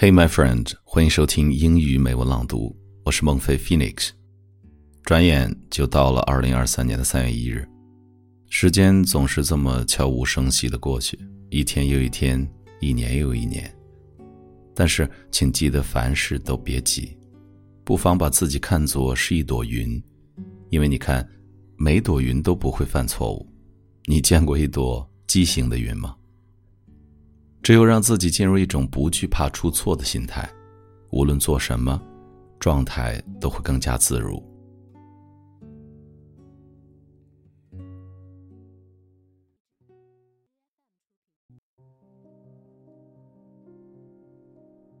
[0.00, 4.12] Hey, my friend，欢迎收听英语美文朗读，我是孟非 Phoenix。
[5.02, 7.68] 转眼就到了二零二三年的三月一日，
[8.48, 11.18] 时间总是这么悄无声息的过去，
[11.50, 12.50] 一天又一天，
[12.80, 13.70] 一年又一年。
[14.74, 17.14] 但是，请记得凡事都别急，
[17.84, 20.02] 不妨把自己看作是一朵云，
[20.70, 21.28] 因为你看，
[21.76, 23.46] 每朵云都不会犯错误。
[24.06, 26.16] 你见过一朵畸形的云吗？
[27.61, 30.47] 只有让自己进入一种不惧怕出错的心态，
[31.11, 31.99] 无论做什么，
[32.59, 34.43] 状态都会更加自如。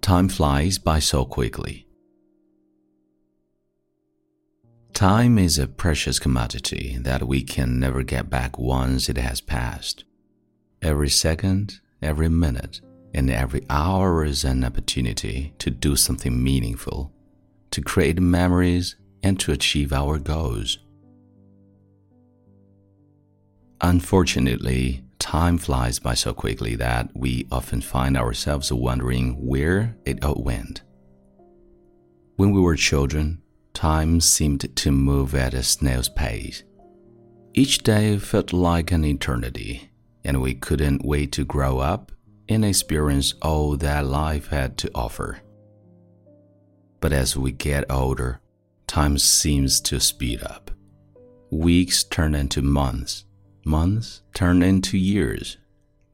[0.00, 1.84] Time flies by so quickly.
[4.94, 10.04] Time is a precious commodity that we can never get back once it has passed.
[10.80, 12.81] Every second every minute
[13.13, 17.11] and every hour is an opportunity to do something meaningful,
[17.71, 20.79] to create memories, and to achieve our goals.
[23.81, 30.41] Unfortunately, time flies by so quickly that we often find ourselves wondering where it all
[30.41, 30.81] went.
[32.35, 33.41] When we were children,
[33.73, 36.63] time seemed to move at a snail's pace.
[37.53, 39.92] Each day felt like an eternity
[40.25, 42.11] and we couldn't wait to grow up
[42.49, 45.41] and experience all that life had to offer.
[46.99, 48.39] But as we get older,
[48.87, 50.71] time seems to speed up.
[51.51, 53.25] Weeks turn into months,
[53.65, 55.57] months turn into years,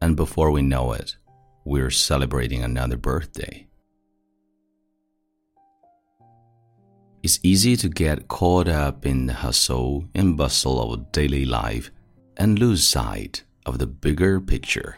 [0.01, 1.15] and before we know it,
[1.65, 3.67] we're celebrating another birthday.
[7.21, 11.91] It's easy to get caught up in the hustle and bustle of daily life
[12.37, 14.97] and lose sight of the bigger picture.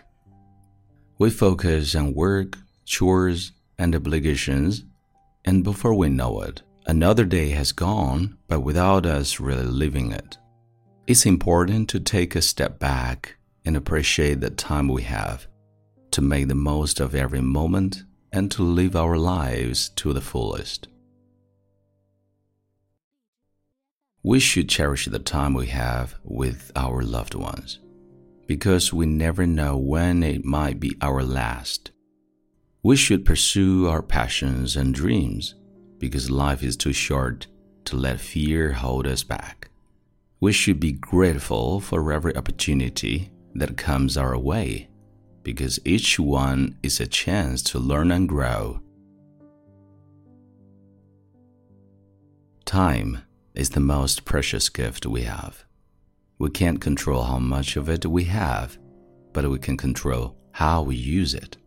[1.19, 4.85] We focus on work, chores, and obligations,
[5.45, 10.37] and before we know it, another day has gone, but without us really living it.
[11.05, 15.47] It's important to take a step back and appreciate the time we have,
[16.11, 20.87] to make the most of every moment, and to live our lives to the fullest.
[24.23, 27.79] We should cherish the time we have with our loved ones
[28.51, 31.89] because we never know when it might be our last.
[32.83, 35.55] We should pursue our passions and dreams
[35.99, 37.47] because life is too short
[37.85, 39.69] to let fear hold us back.
[40.41, 44.89] We should be grateful for every opportunity that comes our way
[45.43, 48.81] because each one is a chance to learn and grow.
[52.65, 53.19] Time
[53.55, 55.63] is the most precious gift we have.
[56.41, 58.79] We can't control how much of it we have,
[59.31, 61.57] but we can control how we use it.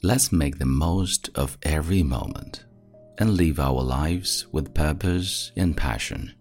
[0.00, 2.66] Let's make the most of every moment
[3.18, 6.32] and live our lives with purpose and passion.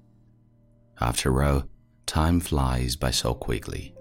[1.01, 1.63] After all,
[2.05, 3.95] time flies by so quickly,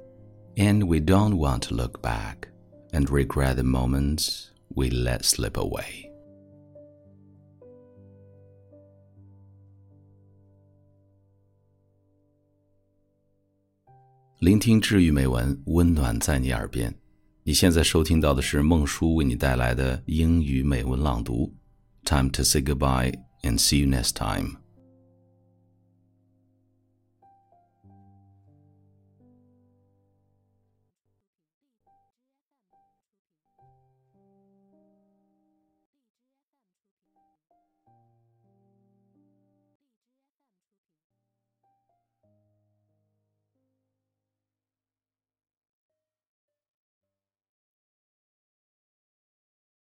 [0.59, 2.49] and we don't want to look back
[2.93, 6.11] and regret the moments we let slip away.
[14.41, 16.95] 聆听治愈美文，温暖在你耳边。
[17.45, 21.55] 你现在收听到的是孟叔为你带来的英语美文朗读。
[22.05, 24.64] Time to say goodbye and see you next time.